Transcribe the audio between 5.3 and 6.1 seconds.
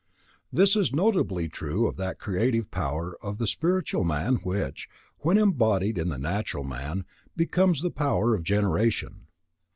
embodied in